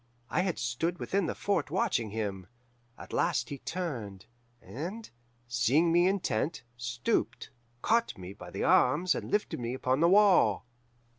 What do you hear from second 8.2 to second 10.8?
by the arms, and lifted me upon the wall.